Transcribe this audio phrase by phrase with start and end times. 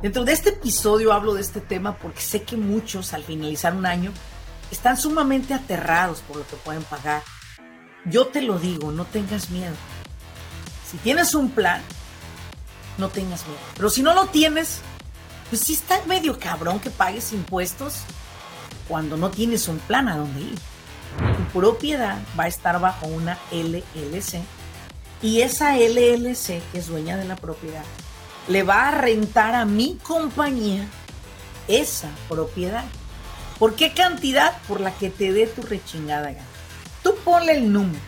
[0.00, 3.84] Dentro de este episodio hablo de este tema porque sé que muchos al finalizar un
[3.84, 4.12] año
[4.70, 7.24] están sumamente aterrados por lo que pueden pagar.
[8.04, 9.74] Yo te lo digo, no tengas miedo.
[10.88, 11.82] Si tienes un plan,
[12.96, 13.58] no tengas miedo.
[13.74, 14.82] Pero si no lo tienes,
[15.48, 18.02] pues sí está medio cabrón que pagues impuestos
[18.86, 20.58] cuando no tienes un plan a dónde ir.
[21.36, 24.42] Tu propiedad va a estar bajo una LLC
[25.22, 27.82] y esa LLC, que es dueña de la propiedad,
[28.48, 30.86] le va a rentar a mi compañía
[31.68, 32.84] esa propiedad.
[33.58, 34.56] ¿Por qué cantidad?
[34.66, 36.46] Por la que te dé tu rechingada gana.
[37.02, 38.00] Tú ponle el número.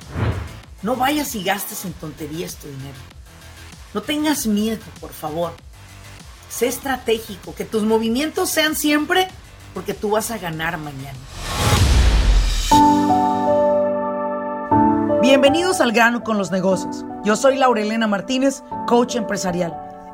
[0.82, 2.96] No vayas y gastes en tonterías tu dinero.
[3.92, 5.52] No tengas miedo, por favor.
[6.48, 9.28] Sé estratégico, que tus movimientos sean siempre
[9.74, 11.18] porque tú vas a ganar mañana.
[15.20, 17.04] Bienvenidos al grano con los negocios.
[17.24, 19.89] Yo soy Laurelena Martínez, coach empresarial.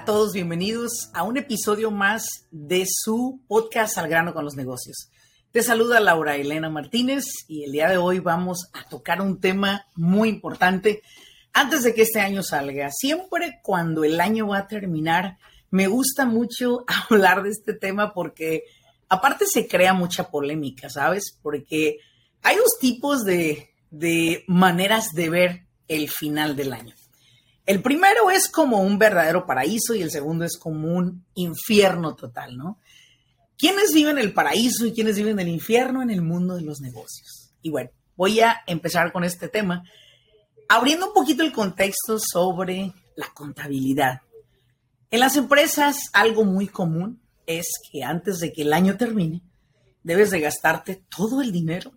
[0.00, 5.10] Todos bienvenidos a un episodio más de su podcast Al grano con los negocios.
[5.52, 9.86] Te saluda Laura Elena Martínez y el día de hoy vamos a tocar un tema
[9.94, 11.02] muy importante
[11.52, 12.90] antes de que este año salga.
[12.90, 15.38] Siempre cuando el año va a terminar,
[15.70, 18.64] me gusta mucho hablar de este tema porque
[19.08, 21.38] aparte se crea mucha polémica, ¿sabes?
[21.42, 21.98] Porque
[22.42, 26.94] hay dos tipos de, de maneras de ver el final del año.
[27.64, 32.56] El primero es como un verdadero paraíso y el segundo es como un infierno total,
[32.56, 32.78] ¿no?
[33.56, 37.52] ¿Quiénes viven el paraíso y quiénes viven el infierno en el mundo de los negocios?
[37.62, 39.84] Y bueno, voy a empezar con este tema,
[40.68, 44.22] abriendo un poquito el contexto sobre la contabilidad.
[45.10, 49.42] En las empresas, algo muy común es que antes de que el año termine,
[50.02, 51.92] debes de gastarte todo el dinero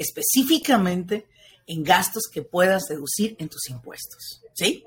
[0.00, 1.26] específicamente
[1.70, 4.42] en gastos que puedas deducir en tus impuestos.
[4.54, 4.84] ¿Sí?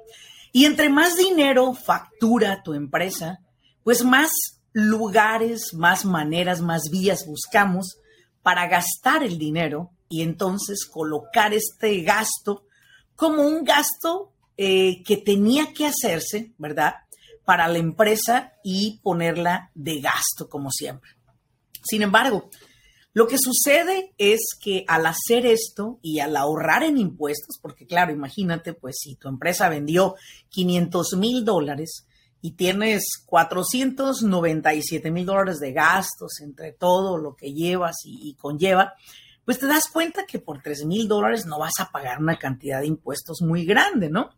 [0.52, 3.40] Y entre más dinero factura tu empresa,
[3.84, 4.30] pues más
[4.74, 7.98] lugares, más maneras, más vías buscamos
[8.42, 12.66] para gastar el dinero y entonces colocar este gasto
[13.16, 16.96] como un gasto eh, que tenía que hacerse, ¿verdad?
[17.46, 21.12] Para la empresa y ponerla de gasto como siempre.
[21.82, 22.50] Sin embargo,
[23.14, 28.12] lo que sucede es que al hacer esto y al ahorrar en impuestos, porque claro,
[28.12, 30.16] imagínate, pues si tu empresa vendió
[30.50, 32.08] 500 mil dólares
[32.42, 38.94] y tienes 497 mil dólares de gastos entre todo lo que llevas y, conlleva,
[39.46, 42.80] pues te das cuenta que por 3 mil dólares no vas a pagar una cantidad
[42.80, 44.32] de impuestos muy grande, ¿no?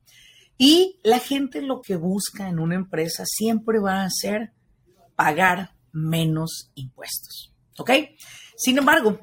[0.57, 4.52] Y la gente lo que busca en una empresa siempre va a ser
[5.16, 7.92] pagar menos impuestos, ¿ok?
[8.55, 9.19] Sin embargo,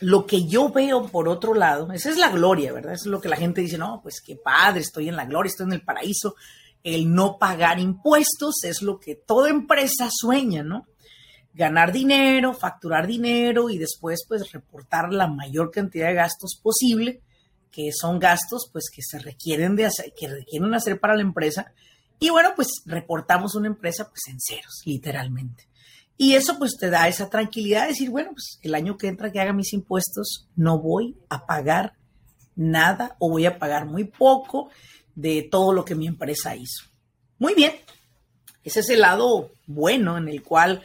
[0.00, 2.94] lo que yo veo por otro lado, esa es la gloria, ¿verdad?
[2.94, 5.66] es lo que la gente dice, no, pues qué padre, estoy en la gloria, estoy
[5.66, 6.34] en el paraíso.
[6.82, 10.86] El no pagar impuestos es lo que toda empresa sueña, ¿no?
[11.54, 17.22] Ganar dinero, facturar dinero y después pues reportar la mayor cantidad de gastos posible,
[17.70, 21.72] que son gastos pues que se requieren de hacer, que requieren hacer para la empresa.
[22.18, 25.68] Y bueno, pues reportamos una empresa pues en ceros, literalmente.
[26.16, 29.32] Y eso pues te da esa tranquilidad de decir, bueno, pues el año que entra
[29.32, 31.94] que haga mis impuestos no voy a pagar
[32.54, 34.70] nada o voy a pagar muy poco
[35.14, 36.84] de todo lo que mi empresa hizo.
[37.38, 37.72] Muy bien,
[38.62, 40.82] ese es el lado bueno en el cual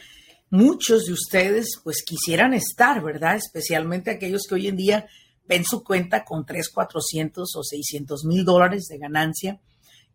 [0.50, 3.36] muchos de ustedes pues quisieran estar, ¿verdad?
[3.36, 5.08] Especialmente aquellos que hoy en día
[5.48, 9.60] ven su cuenta con 3, 400 o 600 mil dólares de ganancia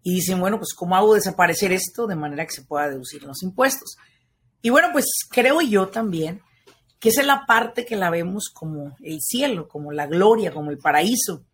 [0.02, 3.42] y dicen, bueno, pues ¿cómo hago desaparecer esto de manera que se pueda deducir los
[3.42, 3.96] impuestos?
[4.64, 6.40] Y bueno, pues creo yo también
[6.98, 10.70] que esa es la parte que la vemos como el cielo, como la gloria, como
[10.70, 11.44] el paraíso.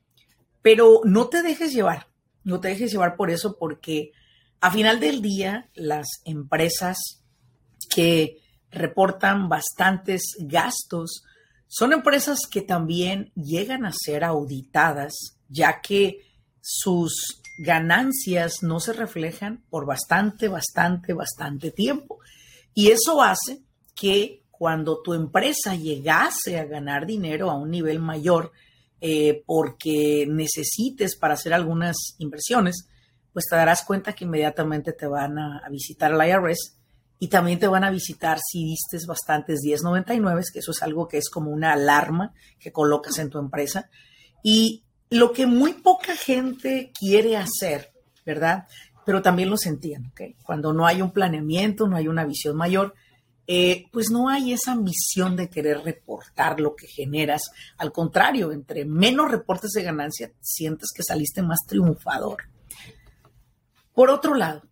[0.62, 2.06] Pero no te dejes llevar,
[2.44, 4.12] no te dejes llevar por eso, porque
[4.60, 6.98] a final del día las empresas
[7.92, 8.38] que
[8.70, 11.24] reportan bastantes gastos
[11.66, 15.14] son empresas que también llegan a ser auditadas,
[15.48, 16.20] ya que
[16.60, 22.20] sus ganancias no se reflejan por bastante, bastante, bastante tiempo.
[22.74, 23.60] Y eso hace
[23.94, 28.52] que cuando tu empresa llegase a ganar dinero a un nivel mayor
[29.00, 32.86] eh, porque necesites para hacer algunas inversiones,
[33.32, 36.76] pues te darás cuenta que inmediatamente te van a, visitar al IRS
[37.18, 41.18] y también te van a visitar si diste bastantes 1099, que eso es algo que
[41.18, 43.88] es como una alarma que colocas en tu empresa.
[44.42, 47.92] Y lo que muy poca gente quiere hacer,
[48.24, 48.66] ¿verdad?
[49.10, 50.20] Pero también lo sentían, ¿ok?
[50.44, 52.94] Cuando no hay un planeamiento, no hay una visión mayor,
[53.48, 57.42] eh, pues no hay esa ambición de querer reportar lo que generas.
[57.76, 62.44] Al contrario, entre menos reportes de ganancia, sientes que saliste más triunfador.
[63.92, 64.62] Por otro lado,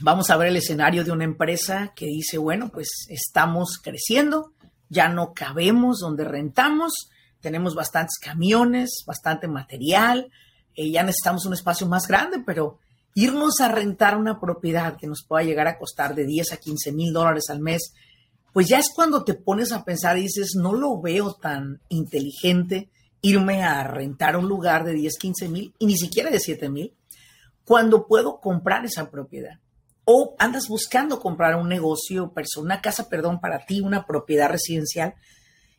[0.00, 4.54] vamos a ver el escenario de una empresa que dice, bueno, pues estamos creciendo,
[4.88, 7.10] ya no cabemos donde rentamos,
[7.40, 10.32] tenemos bastantes camiones, bastante material,
[10.74, 12.80] eh, ya necesitamos un espacio más grande, pero
[13.14, 16.92] irnos a rentar una propiedad que nos pueda llegar a costar de 10 a 15
[16.92, 17.92] mil dólares al mes
[18.52, 22.88] pues ya es cuando te pones a pensar y dices, no lo veo tan inteligente
[23.20, 26.92] irme a rentar un lugar de 10, 15 mil y ni siquiera de 7 mil,
[27.64, 29.60] cuando puedo comprar esa propiedad.
[30.04, 35.14] O andas buscando comprar un negocio, una casa, perdón, para ti, una propiedad residencial,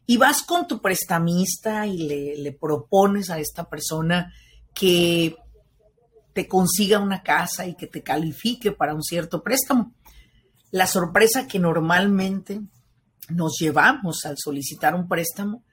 [0.06, 4.34] y vas con tu prestamista y le, le propones a esta persona
[4.74, 5.36] que
[6.48, 9.94] consiga una casa y que te califique para un cierto préstamo
[10.72, 12.62] la sorpresa que normalmente
[13.30, 15.64] nos llevamos al solicitar un préstamo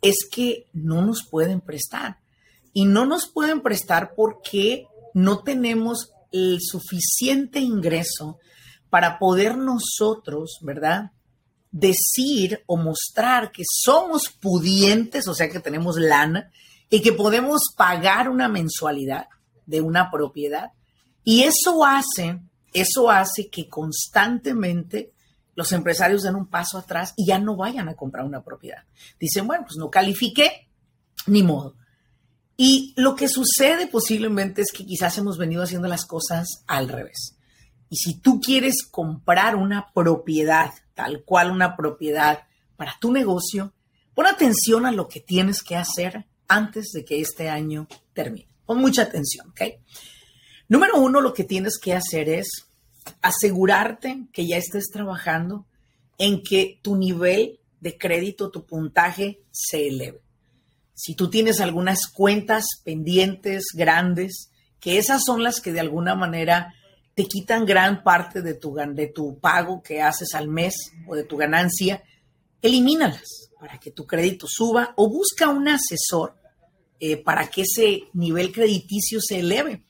[0.00, 2.18] es que no nos pueden prestar.
[2.74, 8.38] Y no nos pueden prestar porque no tenemos el suficiente ingreso
[8.88, 11.12] para poder nosotros, ¿verdad?
[11.70, 16.50] Decir o mostrar que somos pudientes, o sea que tenemos lana
[16.88, 19.26] y que podemos pagar una mensualidad
[19.66, 20.72] de una propiedad.
[21.24, 22.40] Y eso hace
[22.72, 25.12] eso hace que constantemente
[25.54, 28.84] los empresarios den un paso atrás y ya no vayan a comprar una propiedad.
[29.20, 30.68] Dicen, bueno, pues no califiqué,
[31.26, 31.76] ni modo.
[32.56, 37.36] Y lo que sucede posiblemente es que quizás hemos venido haciendo las cosas al revés.
[37.90, 42.44] Y si tú quieres comprar una propiedad, tal cual una propiedad
[42.76, 43.74] para tu negocio,
[44.14, 48.51] pon atención a lo que tienes que hacer antes de que este año termine.
[48.74, 49.62] Mucha atención, ¿ok?
[50.68, 52.48] Número uno, lo que tienes que hacer es
[53.20, 55.66] asegurarte que ya estés trabajando
[56.18, 60.22] en que tu nivel de crédito, tu puntaje se eleve.
[60.94, 66.74] Si tú tienes algunas cuentas pendientes grandes, que esas son las que de alguna manera
[67.14, 70.74] te quitan gran parte de tu, de tu pago que haces al mes
[71.06, 72.02] o de tu ganancia,
[72.60, 76.34] elimínalas para que tu crédito suba o busca un asesor
[77.04, 79.82] eh, para que ese nivel crediticio se eleve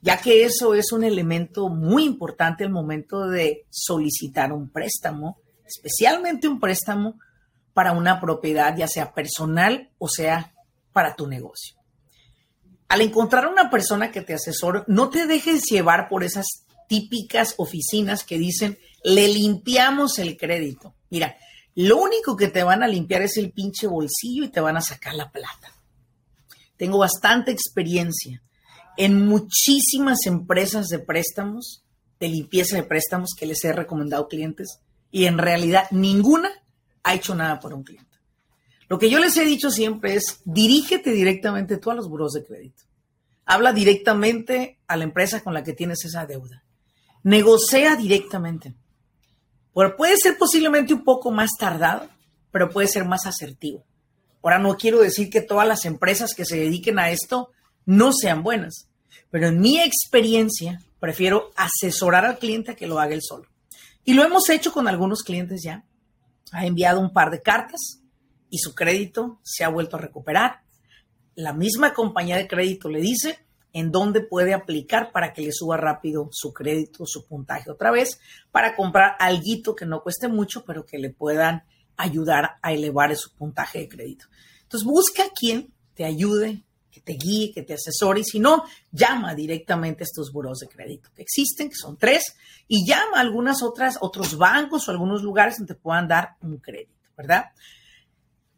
[0.00, 6.48] ya que eso es un elemento muy importante al momento de solicitar un préstamo, especialmente
[6.48, 7.18] un préstamo
[7.74, 10.54] para una propiedad, ya sea personal o sea
[10.92, 11.76] para tu negocio.
[12.88, 16.46] Al encontrar una persona que te asesore, no te dejes llevar por esas
[16.88, 20.94] típicas oficinas que dicen, le limpiamos el crédito.
[21.10, 21.36] Mira,
[21.74, 24.80] lo único que te van a limpiar es el pinche bolsillo y te van a
[24.80, 25.72] sacar la plata.
[26.78, 28.42] Tengo bastante experiencia
[28.96, 31.84] en muchísimas empresas de préstamos,
[32.18, 34.80] de limpieza de préstamos que les he recomendado clientes
[35.10, 36.50] y en realidad ninguna
[37.02, 38.08] ha hecho nada por un cliente.
[38.88, 42.44] Lo que yo les he dicho siempre es, dirígete directamente tú a los buros de
[42.44, 42.84] crédito.
[43.44, 46.64] Habla directamente a la empresa con la que tienes esa deuda.
[47.22, 48.74] Negocia directamente.
[49.72, 52.08] puede ser posiblemente un poco más tardado,
[52.50, 53.84] pero puede ser más asertivo.
[54.42, 57.50] Ahora no quiero decir que todas las empresas que se dediquen a esto
[57.84, 58.88] no sean buenas.
[59.30, 63.46] Pero en mi experiencia, prefiero asesorar al cliente a que lo haga él solo.
[64.04, 65.84] Y lo hemos hecho con algunos clientes ya.
[66.52, 68.00] Ha enviado un par de cartas
[68.48, 70.62] y su crédito se ha vuelto a recuperar.
[71.34, 73.38] La misma compañía de crédito le dice
[73.72, 78.18] en dónde puede aplicar para que le suba rápido su crédito, su puntaje otra vez,
[78.50, 81.64] para comprar algo que no cueste mucho, pero que le puedan
[81.98, 84.26] ayudar a elevar su puntaje de crédito.
[84.62, 86.64] Entonces busca a quien te ayude
[87.08, 88.20] te guíe, que te asesore.
[88.20, 92.36] Y si no, llama directamente a estos buros de crédito que existen, que son tres,
[92.66, 96.58] y llama a algunas otras, otros bancos o algunos lugares donde te puedan dar un
[96.58, 97.46] crédito, ¿verdad?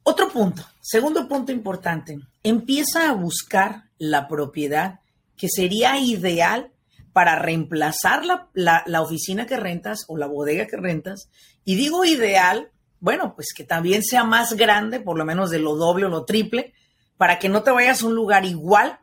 [0.02, 5.00] Otro punto, segundo punto importante, empieza a buscar la propiedad
[5.37, 6.73] que sería ideal
[7.12, 11.28] para reemplazar la, la, oficina que rentas o la bodega que rentas.
[11.64, 12.70] Y digo ideal,
[13.00, 16.25] bueno, pues que también sea más grande, por lo menos de lo doble o lo
[16.25, 16.75] triple,
[17.16, 19.00] para que no te vayas a un lugar igual,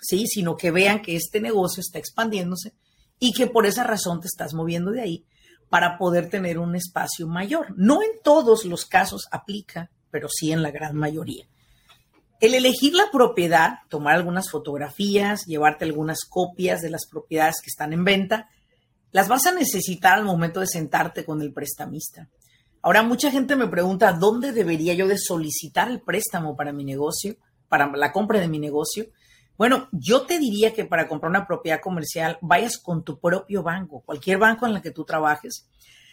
[0.00, 0.26] ¿sí?
[0.26, 2.74] Sino que vean que este negocio está expandiéndose
[3.18, 5.24] y que por esa razón te estás moviendo de ahí
[5.68, 7.74] para poder tener un espacio mayor.
[7.76, 11.46] No en todos los casos aplica, pero sí en la gran mayoría.
[12.40, 17.92] El elegir la propiedad, tomar algunas fotografías, llevarte algunas copias de las propiedades que están
[17.92, 18.48] en venta,
[19.12, 22.28] las vas a necesitar al momento de sentarte con el prestamista.
[22.84, 27.34] Ahora mucha gente me pregunta, ¿dónde debería yo de solicitar el préstamo para mi negocio,
[27.66, 29.06] para la compra de mi negocio?
[29.56, 34.02] Bueno, yo te diría que para comprar una propiedad comercial vayas con tu propio banco,
[34.04, 35.66] cualquier banco en el que tú trabajes.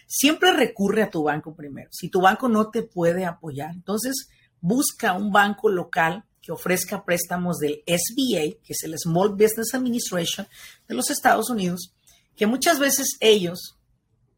[0.08, 1.90] Siempre recurre a tu banco primero.
[1.92, 4.30] Si tu banco no te puede apoyar, entonces
[4.62, 10.48] busca un banco local que ofrezca préstamos del SBA, que es el Small Business Administration
[10.88, 11.94] de los Estados Unidos,
[12.38, 13.78] que muchas veces ellos,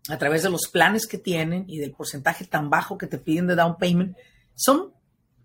[0.10, 3.48] a través de los planes que tienen y del porcentaje tan bajo que te piden
[3.48, 4.18] de down payment,
[4.56, 4.94] son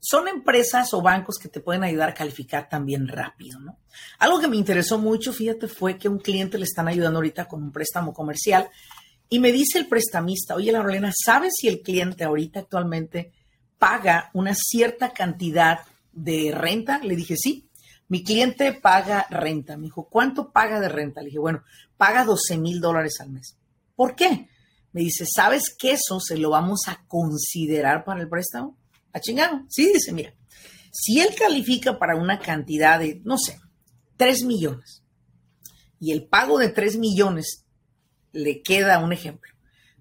[0.00, 3.78] son empresas o bancos que te pueden ayudar a calificar también rápido, ¿no?
[4.18, 7.62] Algo que me interesó mucho, fíjate, fue que un cliente le están ayudando ahorita con
[7.62, 8.70] un préstamo comercial
[9.28, 13.32] y me dice el prestamista, oye, Laurelena, ¿sabes si el cliente ahorita actualmente
[13.78, 15.80] paga una cierta cantidad
[16.12, 16.98] de renta?
[17.02, 17.68] Le dije, sí,
[18.08, 19.76] mi cliente paga renta.
[19.76, 21.20] Me dijo, ¿cuánto paga de renta?
[21.20, 21.62] Le dije, bueno,
[21.98, 23.57] paga 12 mil dólares al mes.
[23.98, 24.48] ¿Por qué?
[24.92, 28.78] Me dice, ¿sabes que eso se lo vamos a considerar para el préstamo?
[29.12, 29.64] A chingado.
[29.68, 30.32] Sí, dice, mira,
[30.92, 33.58] si él califica para una cantidad de, no sé,
[34.16, 35.02] 3 millones
[35.98, 37.64] y el pago de 3 millones
[38.30, 39.52] le queda un ejemplo,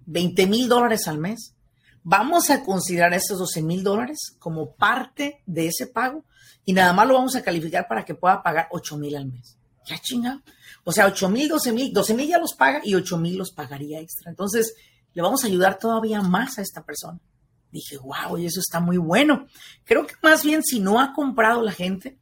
[0.05, 1.55] 20 mil dólares al mes,
[2.03, 6.23] vamos a considerar esos 12 mil dólares como parte de ese pago
[6.65, 9.57] y nada más lo vamos a calificar para que pueda pagar 8 mil al mes.
[9.87, 10.41] Ya chingado.
[10.83, 13.51] O sea, 8 mil, 12 mil, 12 mil ya los paga y 8 mil los
[13.51, 14.29] pagaría extra.
[14.29, 14.75] Entonces,
[15.13, 17.19] le vamos a ayudar todavía más a esta persona.
[17.71, 19.47] Dije, wow, y eso está muy bueno.
[19.83, 22.17] Creo que más bien si no ha comprado la gente,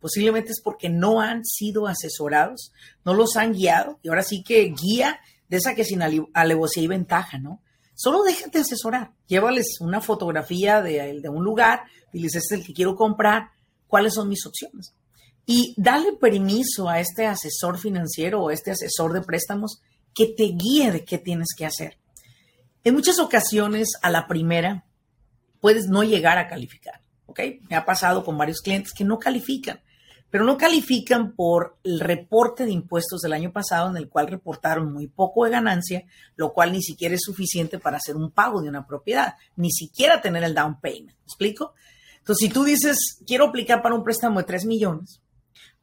[0.00, 2.72] posiblemente es porque no han sido asesorados,
[3.04, 6.88] no los han guiado, y ahora sí que guía de esa que sin alevosía y
[6.88, 7.62] ventaja, ¿no?
[7.94, 12.74] Solo déjate asesorar, llévales una fotografía de, de un lugar, diles, este es el que
[12.74, 13.50] quiero comprar,
[13.86, 14.94] cuáles son mis opciones.
[15.46, 19.80] Y dale permiso a este asesor financiero o este asesor de préstamos
[20.14, 21.98] que te guíe de qué tienes que hacer.
[22.84, 24.84] En muchas ocasiones, a la primera,
[25.60, 27.40] puedes no llegar a calificar, ¿ok?
[27.68, 29.80] Me ha pasado con varios clientes que no califican,
[30.30, 34.92] pero no califican por el reporte de impuestos del año pasado en el cual reportaron
[34.92, 36.04] muy poco de ganancia,
[36.36, 40.20] lo cual ni siquiera es suficiente para hacer un pago de una propiedad, ni siquiera
[40.20, 41.16] tener el down payment.
[41.16, 41.72] ¿Me explico?
[42.18, 45.20] Entonces, si tú dices, quiero aplicar para un préstamo de 3 millones,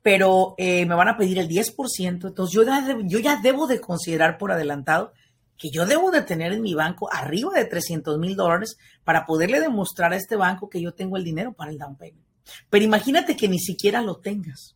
[0.01, 2.63] pero eh, me van a pedir el 10%, entonces yo
[3.05, 5.13] yo ya debo de considerar por adelantado
[5.61, 9.59] que yo debo de tener en mi banco arriba de 300 mil dólares para poderle
[9.59, 12.25] demostrar a este banco que yo tengo el dinero para el down payment.
[12.71, 14.75] Pero imagínate que ni siquiera lo tengas.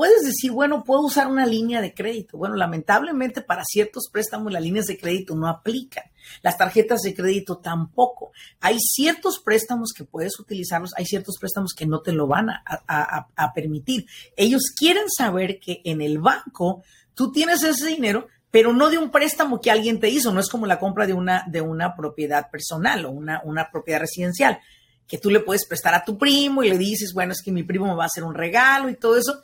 [0.00, 2.38] Puedes decir, bueno, puedo usar una línea de crédito.
[2.38, 6.04] Bueno, lamentablemente para ciertos préstamos las líneas de crédito no aplican.
[6.40, 8.32] Las tarjetas de crédito tampoco.
[8.60, 13.52] Hay ciertos préstamos que puedes utilizarlos, hay ciertos préstamos que no te lo van a,
[13.54, 14.06] permitir.
[14.36, 19.10] Ellos quieren saber que en el banco tú tienes ese dinero, pero no de un
[19.10, 22.50] préstamo que alguien te hizo, no es como la compra de una, de una propiedad
[22.50, 24.60] personal o una, una propiedad residencial,
[25.06, 27.64] que tú le puedes prestar a tu primo y le dices, bueno, es que mi
[27.64, 29.42] primo me va a hacer un regalo y todo eso.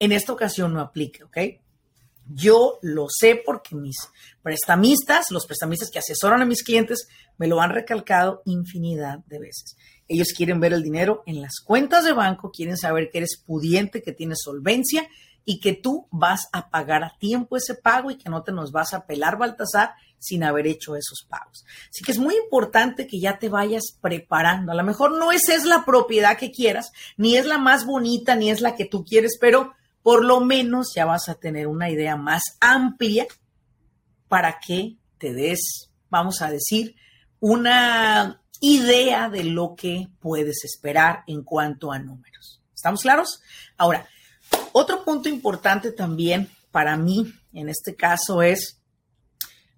[0.00, 1.38] En esta ocasión no aplica, ¿ok?
[2.32, 3.96] Yo lo sé porque mis
[4.42, 9.76] prestamistas, los prestamistas que asesoran a mis clientes, me lo han recalcado infinidad de veces.
[10.08, 14.02] Ellos quieren ver el dinero en las cuentas de banco, quieren saber que eres pudiente,
[14.02, 15.08] que tienes solvencia
[15.44, 18.72] y que tú vas a pagar a tiempo ese pago y que no te nos
[18.72, 21.64] vas a pelar Baltasar sin haber hecho esos pagos.
[21.88, 24.70] Así que es muy importante que ya te vayas preparando.
[24.70, 28.36] A lo mejor no esa es la propiedad que quieras, ni es la más bonita,
[28.36, 31.90] ni es la que tú quieres, pero por lo menos ya vas a tener una
[31.90, 33.26] idea más amplia
[34.28, 36.96] para que te des, vamos a decir,
[37.40, 42.62] una idea de lo que puedes esperar en cuanto a números.
[42.74, 43.42] ¿Estamos claros?
[43.76, 44.06] Ahora,
[44.72, 48.80] otro punto importante también para mí en este caso es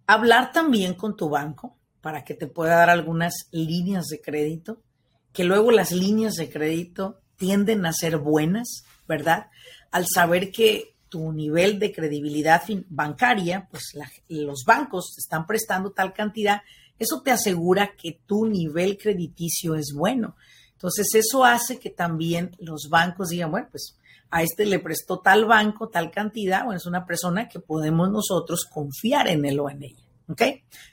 [0.06, 4.82] hablar también con tu banco para que te pueda dar algunas líneas de crédito,
[5.32, 9.46] que luego las líneas de crédito tienden a ser buenas, ¿verdad?
[9.92, 13.92] Al saber que tu nivel de credibilidad bancaria, pues
[14.28, 16.62] los bancos están prestando tal cantidad,
[16.98, 20.36] eso te asegura que tu nivel crediticio es bueno.
[20.72, 23.98] Entonces, eso hace que también los bancos digan, bueno, pues
[24.30, 28.64] a este le prestó tal banco, tal cantidad, bueno, es una persona que podemos nosotros
[28.64, 30.02] confiar en él o en ella.
[30.28, 30.42] ¿Ok?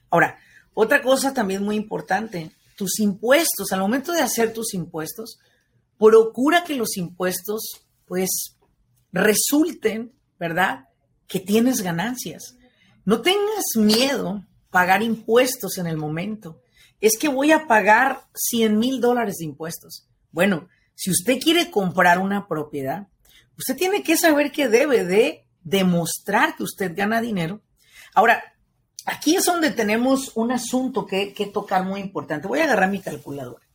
[0.10, 0.38] Ahora,
[0.74, 5.40] otra cosa también muy importante, tus impuestos, al momento de hacer tus impuestos,
[5.98, 8.58] procura que los impuestos, pues,
[9.12, 10.88] resulten, ¿verdad?
[11.28, 12.56] Que tienes ganancias.
[13.06, 16.62] No tengas miedo pagar impuestos en el momento.
[17.02, 20.08] Es que voy a pagar 100 mil dólares de impuestos.
[20.32, 20.68] Bueno,
[21.02, 23.08] Si usted quiere comprar una propiedad,
[23.58, 27.62] usted tiene que saber que debe de demostrar que usted gana dinero.
[28.14, 28.44] Ahora,
[29.06, 32.50] aquí es donde tenemos un asunto que, que tocar muy importante.
[32.50, 33.66] Voy a agarrar mi calculadora.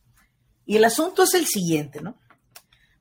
[0.67, 2.15] Y el asunto es el siguiente, ¿no?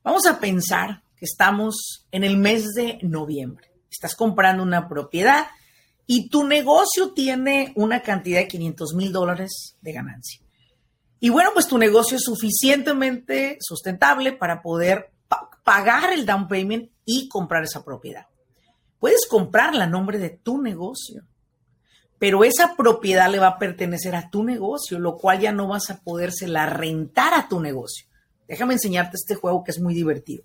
[0.03, 3.71] Vamos a pensar estamos en el mes de noviembre.
[3.91, 5.47] Estás comprando una propiedad
[6.07, 10.41] y tu negocio tiene una cantidad de 500 mil dólares de ganancia.
[11.21, 15.11] Y bueno, pues tu negocio es suficientemente sustentable para poder
[15.65, 18.27] pagar el down payment y comprar esa propiedad.
[18.99, 21.25] Puedes comprarla a nombre de tu negocio,
[22.19, 25.91] pero esa propiedad le va a pertenecer a tu negocio, lo cual ya no vas
[25.91, 28.07] a podérsela rentar a tu negocio.
[28.47, 30.45] Déjame enseñarte este juego que es muy divertido.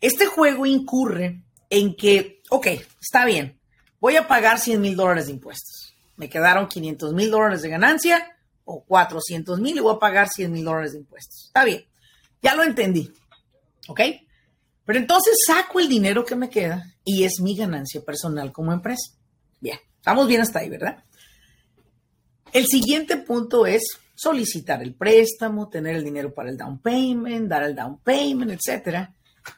[0.00, 2.66] Este juego incurre en que, ok,
[3.00, 3.60] está bien,
[4.00, 5.94] voy a pagar 100 mil dólares de impuestos.
[6.16, 10.52] Me quedaron 500 mil dólares de ganancia o 400 mil y voy a pagar 100
[10.52, 11.46] mil dólares de impuestos.
[11.46, 11.84] Está bien,
[12.42, 13.12] ya lo entendí.
[13.88, 14.00] ¿Ok?
[14.84, 19.12] Pero entonces saco el dinero que me queda y es mi ganancia personal como empresa.
[19.60, 21.04] Bien, estamos bien hasta ahí, ¿verdad?
[22.52, 23.82] El siguiente punto es
[24.14, 29.14] solicitar el préstamo, tener el dinero para el down payment, dar el down payment, etcétera.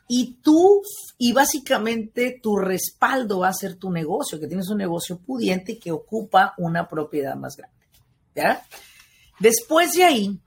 [0.09, 0.83] Y tú,
[1.19, 5.93] y básicamente tu respaldo va a ser tu negocio, que tienes un negocio pudiente que
[5.93, 7.77] ocupa una propiedad más grande.
[8.35, 8.65] ¿Ya?
[9.39, 10.41] Después de ahí,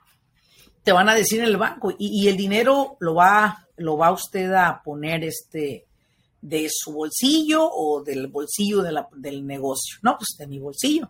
[0.83, 4.51] te van a decir en el banco, y, el dinero lo va, lo va usted
[4.53, 5.85] a poner este,
[6.41, 9.97] de su bolsillo o del bolsillo del negocio.
[10.03, 11.09] No, pues de mi bolsillo.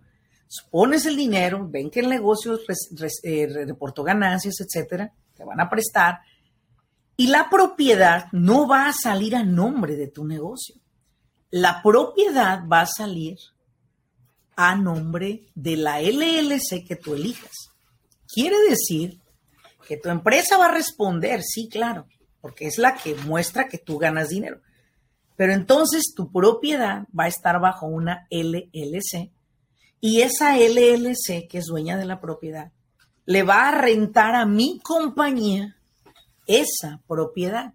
[0.72, 2.58] Pones el dinero, ven que el negocio
[3.24, 6.20] eh, reportó ganancias, etcétera, te van a prestar
[7.18, 10.76] y la propiedad no va a salir a nombre de tu negocio.
[11.50, 13.38] La propiedad va a salir
[14.56, 17.72] a nombre de la LLC que tú elijas.
[18.28, 19.20] Quiere decir
[19.88, 22.08] que tu empresa va a responder, sí, claro,
[22.42, 24.62] porque es la que muestra que tú ganas dinero.
[25.36, 29.32] Pero entonces tu propiedad va a estar bajo una LLC
[30.00, 32.72] y esa LLC, que es dueña de la propiedad,
[33.26, 35.75] le va a rentar a mi compañía
[36.46, 37.74] esa propiedad.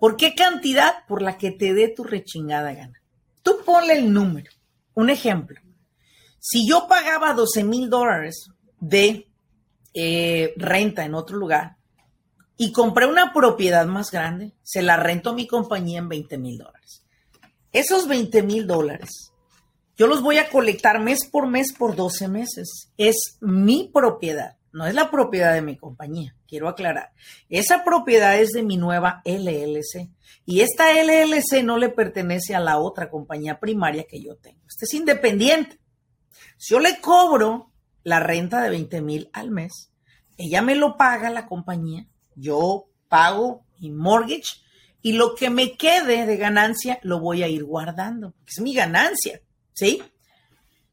[0.00, 1.06] ¿Por qué cantidad?
[1.06, 3.00] Por la que te dé tu rechingada gana.
[3.42, 4.50] Tú ponle el número.
[4.94, 5.60] Un ejemplo.
[6.40, 8.48] Si yo pagaba 12 mil dólares
[8.80, 9.28] de
[9.94, 11.76] eh, renta en otro lugar
[12.56, 16.58] y compré una propiedad más grande, se la rento a mi compañía en 20 mil
[16.58, 17.04] dólares.
[17.72, 19.32] Esos 20 mil dólares,
[19.96, 22.92] yo los voy a colectar mes por mes por 12 meses.
[22.96, 27.10] Es mi propiedad no es la propiedad de mi compañía, quiero aclarar.
[27.48, 30.10] Esa propiedad es de mi nueva LLC
[30.44, 34.60] y esta LLC no le pertenece a la otra compañía primaria que yo tengo.
[34.68, 35.80] Este es independiente.
[36.58, 39.94] Si yo le cobro la renta de 20 mil al mes,
[40.36, 44.60] ella me lo paga la compañía, yo pago mi mortgage
[45.00, 48.34] y lo que me quede de ganancia lo voy a ir guardando.
[48.46, 49.40] Es mi ganancia,
[49.72, 50.02] ¿sí?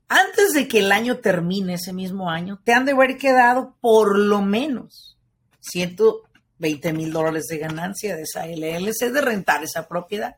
[0.07, 4.17] Antes de que el año termine ese mismo año, te han de haber quedado por
[4.17, 5.17] lo menos
[5.61, 10.35] 120 mil dólares de ganancia de esa LLC de rentar esa propiedad.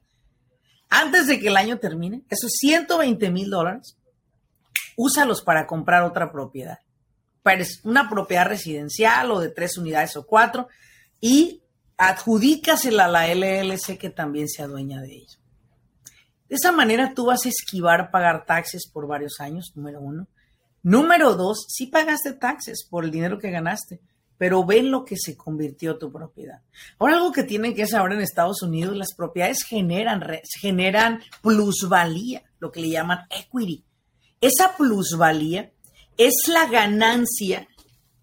[0.89, 3.97] Antes de que el año termine, esos 120 mil dólares,
[4.95, 6.79] úsalos para comprar otra propiedad.
[7.83, 10.67] Una propiedad residencial o de tres unidades o cuatro
[11.19, 11.63] y
[11.97, 15.37] adjudícasela a la LLC que también sea dueña de ella.
[16.49, 20.27] De esa manera tú vas a esquivar pagar taxes por varios años, número uno.
[20.83, 23.99] Número dos, sí pagaste taxes por el dinero que ganaste,
[24.37, 26.61] pero ven lo que se convirtió tu propiedad.
[26.99, 30.23] Ahora algo que tienen que saber en Estados Unidos, las propiedades generan,
[30.59, 33.83] generan plusvalía, lo que le llaman equity.
[34.41, 35.71] Esa plusvalía
[36.17, 37.67] es la ganancia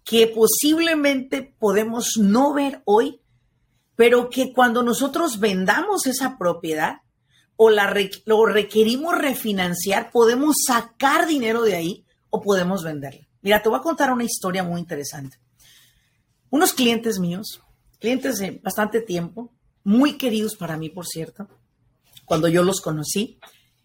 [0.05, 3.19] que posiblemente podemos no ver hoy,
[3.95, 7.01] pero que cuando nosotros vendamos esa propiedad,
[7.55, 7.93] o la
[8.25, 13.27] lo requerimos refinanciar, podemos sacar dinero de ahí o podemos venderla.
[13.41, 15.37] Mira, te voy a contar una historia muy interesante.
[16.49, 17.61] Unos clientes míos,
[17.99, 19.51] clientes de bastante tiempo,
[19.83, 21.47] muy queridos para mí, por cierto,
[22.25, 23.39] cuando yo los conocí,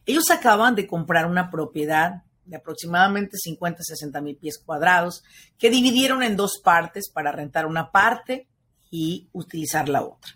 [0.06, 5.22] ellos acaban de comprar una propiedad de aproximadamente 50, 60 mil pies cuadrados,
[5.58, 8.48] que dividieron en dos partes para rentar una parte
[8.90, 10.32] y utilizar la otra.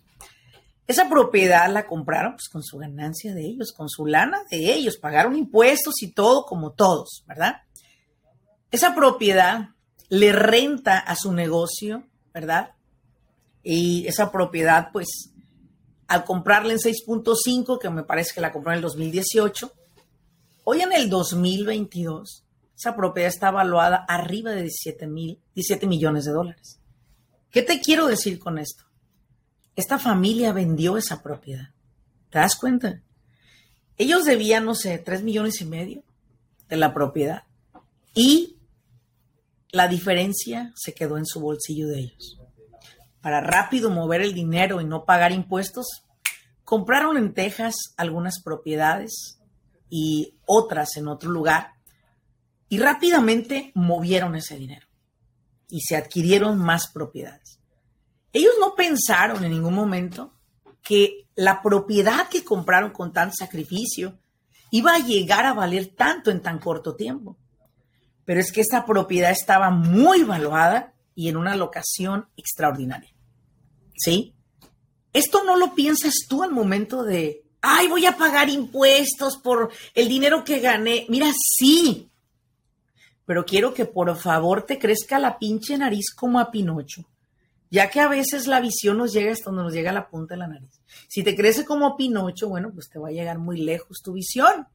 [0.86, 4.96] Esa propiedad la compraron pues, con su ganancia de ellos, con su lana de ellos,
[4.96, 7.62] pagaron impuestos y todo como todos, ¿verdad?
[8.70, 9.70] Esa propiedad
[10.08, 12.72] le renta a su negocio, ¿verdad?
[13.62, 15.32] Y esa propiedad, pues,
[16.08, 19.72] al comprarla en 6.5, que me parece que la compró en el 2018,
[20.64, 22.44] hoy en el 2022,
[22.76, 26.80] esa propiedad está evaluada arriba de 17, mil, 17 millones de dólares.
[27.50, 28.84] ¿Qué te quiero decir con esto?
[29.76, 31.70] Esta familia vendió esa propiedad.
[32.30, 33.02] ¿Te das cuenta?
[33.96, 36.02] Ellos debían, no sé, tres millones y medio
[36.68, 37.44] de la propiedad.
[38.14, 38.56] Y
[39.70, 42.38] la diferencia se quedó en su bolsillo de ellos.
[43.20, 45.86] Para rápido mover el dinero y no pagar impuestos,
[46.64, 49.38] compraron en Texas algunas propiedades
[49.88, 51.74] y otras en otro lugar
[52.72, 54.86] y rápidamente movieron ese dinero
[55.68, 57.60] y se adquirieron más propiedades.
[58.32, 60.32] Ellos no pensaron en ningún momento
[60.82, 64.18] que la propiedad que compraron con tanto sacrificio
[64.70, 67.36] iba a llegar a valer tanto en tan corto tiempo.
[68.24, 73.10] Pero es que esta propiedad estaba muy valuada y en una locación extraordinaria.
[73.96, 74.34] ¿Sí?
[75.12, 80.08] Esto no lo piensas tú al momento de, ay, voy a pagar impuestos por el
[80.08, 81.04] dinero que gané.
[81.10, 82.10] Mira, sí.
[83.26, 87.04] Pero quiero que por favor te crezca la pinche nariz como a Pinocho
[87.72, 90.40] ya que a veces la visión nos llega hasta donde nos llega la punta de
[90.40, 90.82] la nariz.
[91.08, 94.68] Si te crece como Pinocho, bueno, pues te va a llegar muy lejos tu visión.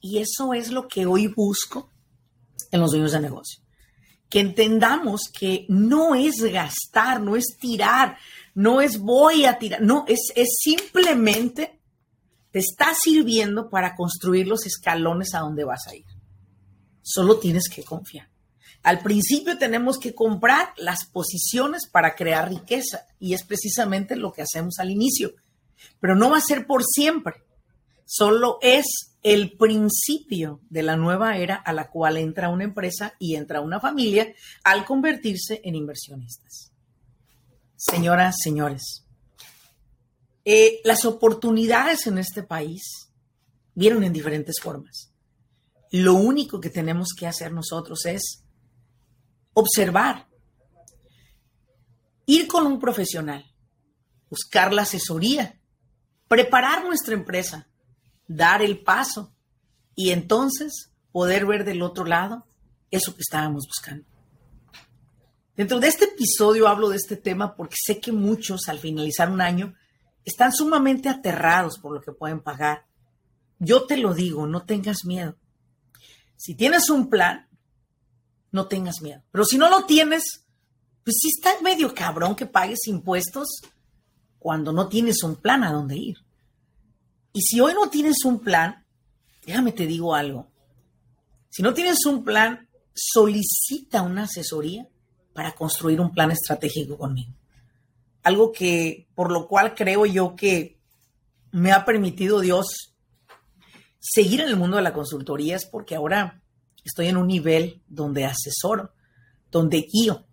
[0.00, 1.90] Y eso es lo que hoy busco
[2.70, 3.62] en los dueños de negocio.
[4.30, 8.16] Que entendamos que no es gastar, no es tirar,
[8.54, 11.78] no es voy a tirar, no, es, es simplemente
[12.50, 16.06] te está sirviendo para construir los escalones a donde vas a ir.
[17.02, 18.33] Solo tienes que confiar.
[18.84, 24.42] Al principio tenemos que comprar las posiciones para crear riqueza y es precisamente lo que
[24.42, 25.32] hacemos al inicio.
[26.00, 27.42] Pero no va a ser por siempre.
[28.04, 28.84] Solo es
[29.22, 33.80] el principio de la nueva era a la cual entra una empresa y entra una
[33.80, 36.70] familia al convertirse en inversionistas.
[37.76, 39.06] Señoras, señores,
[40.44, 42.82] eh, las oportunidades en este país
[43.74, 45.10] vienen en diferentes formas.
[45.90, 48.43] Lo único que tenemos que hacer nosotros es
[49.54, 50.28] observar,
[52.26, 53.44] ir con un profesional,
[54.28, 55.60] buscar la asesoría,
[56.28, 57.68] preparar nuestra empresa,
[58.26, 59.32] dar el paso
[59.94, 62.46] y entonces poder ver del otro lado
[62.90, 64.04] eso que estábamos buscando.
[65.56, 69.40] Dentro de este episodio hablo de este tema porque sé que muchos al finalizar un
[69.40, 69.74] año
[70.24, 72.86] están sumamente aterrados por lo que pueden pagar.
[73.60, 75.36] Yo te lo digo, no tengas miedo.
[76.36, 77.48] Si tienes un plan,
[78.54, 79.20] no tengas miedo.
[79.32, 80.44] Pero si no lo tienes,
[81.02, 83.48] pues sí está medio cabrón que pagues impuestos
[84.38, 86.18] cuando no tienes un plan a dónde ir.
[87.32, 88.86] Y si hoy no tienes un plan,
[89.44, 90.46] déjame te digo algo.
[91.50, 94.86] Si no tienes un plan, solicita una asesoría
[95.32, 97.32] para construir un plan estratégico conmigo.
[98.22, 100.78] Algo que, por lo cual creo yo que
[101.50, 102.94] me ha permitido Dios
[103.98, 106.43] seguir en el mundo de la consultoría es porque ahora
[106.84, 108.92] estoy en un nivel donde asesoro,
[109.50, 110.26] donde guío,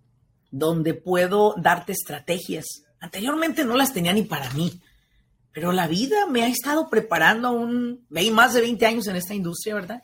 [0.51, 2.65] donde puedo darte estrategias.
[2.99, 4.81] Anteriormente no las tenía ni para mí,
[5.53, 9.75] pero la vida me ha estado preparando un, más de 20 años en esta industria,
[9.75, 10.03] ¿verdad?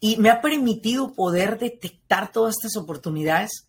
[0.00, 3.66] Y me ha permitido poder detectar todas estas oportunidades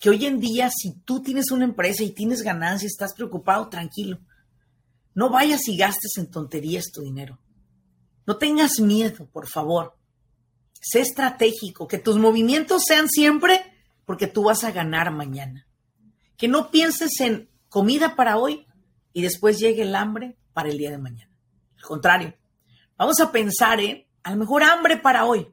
[0.00, 4.18] que hoy en día, si tú tienes una empresa y tienes ganancias, estás preocupado, tranquilo.
[5.14, 7.38] No vayas y gastes en tonterías tu dinero.
[8.26, 9.97] No tengas miedo, por favor
[10.80, 13.62] sé estratégico, que tus movimientos sean siempre
[14.04, 15.66] porque tú vas a ganar mañana.
[16.36, 18.66] Que no pienses en comida para hoy
[19.12, 21.32] y después llegue el hambre para el día de mañana.
[21.76, 22.34] Al contrario,
[22.96, 25.48] vamos a pensar en a lo mejor hambre para hoy,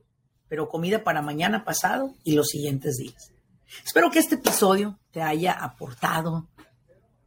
[0.47, 3.31] pero comida para mañana pasado y los siguientes días.
[3.83, 6.49] Espero que este episodio te haya aportado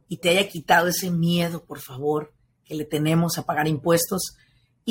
[0.07, 2.33] y te haya quitado ese miedo, por favor,
[2.63, 4.35] que le tenemos a pagar impuestos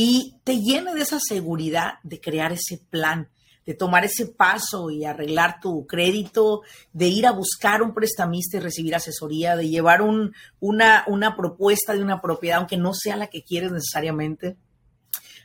[0.01, 3.29] y te llene de esa seguridad de crear ese plan,
[3.67, 8.61] de tomar ese paso y arreglar tu crédito, de ir a buscar un prestamista y
[8.61, 13.43] recibir asesoría, de llevar una, una propuesta de una propiedad, aunque no sea la que
[13.43, 14.57] quieres necesariamente,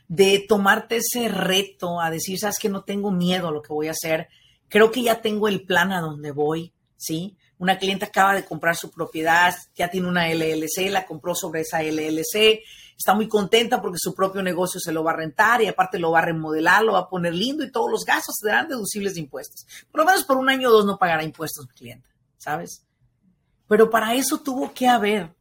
[0.06, 3.88] de tomarte ese reto a decir, sabes que no tengo miedo a lo que voy
[3.88, 4.28] a hacer,
[4.68, 7.36] creo que ya tengo el plan a donde voy, ¿sí?
[7.58, 11.82] Una cliente acaba de comprar su propiedad, ya tiene una LLC, la compró sobre esa
[11.82, 12.62] LLC,
[12.96, 16.10] está muy contenta porque su propio negocio se lo va a rentar y aparte lo
[16.10, 19.20] va a remodelar, lo va a poner lindo y todos los gastos serán deducibles de
[19.20, 19.66] impuestos.
[19.90, 22.84] Por lo menos por un año o dos no pagará impuestos mi cliente, ¿sabes?
[23.68, 25.34] Pero para eso tuvo que haber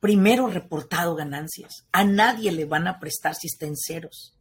[0.00, 1.86] primero reportado ganancias.
[1.92, 4.36] A nadie le van a prestar si está en ceros.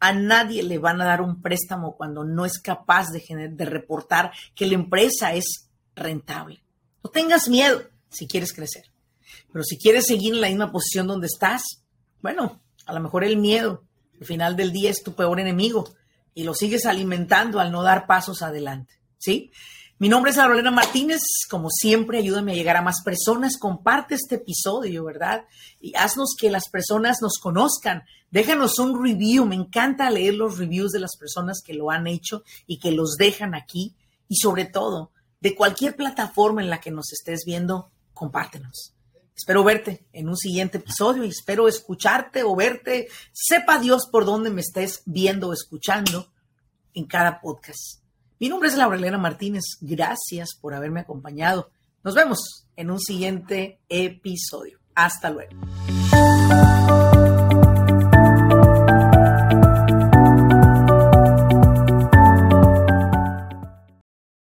[0.00, 4.32] A nadie le van a dar un préstamo cuando no es capaz de, de reportar
[4.54, 6.64] que la empresa es rentable.
[7.02, 8.93] No tengas miedo si quieres crecer.
[9.52, 11.62] Pero si quieres seguir en la misma posición donde estás,
[12.20, 13.84] bueno, a lo mejor el miedo
[14.20, 15.88] al final del día es tu peor enemigo
[16.34, 19.50] y lo sigues alimentando al no dar pasos adelante, ¿sí?
[19.96, 21.20] Mi nombre es Laurelena Martínez.
[21.48, 23.58] Como siempre, ayúdame a llegar a más personas.
[23.58, 25.44] Comparte este episodio, ¿verdad?
[25.80, 28.02] Y haznos que las personas nos conozcan.
[28.30, 29.46] Déjanos un review.
[29.46, 33.16] Me encanta leer los reviews de las personas que lo han hecho y que los
[33.16, 33.94] dejan aquí.
[34.28, 38.93] Y sobre todo, de cualquier plataforma en la que nos estés viendo, compártenos.
[39.36, 43.08] Espero verte en un siguiente episodio y espero escucharte o verte.
[43.32, 46.28] Sepa Dios por dónde me estés viendo o escuchando
[46.94, 48.00] en cada podcast.
[48.38, 49.64] Mi nombre es Laurelena Martínez.
[49.80, 51.70] Gracias por haberme acompañado.
[52.04, 54.78] Nos vemos en un siguiente episodio.
[54.94, 55.52] Hasta luego.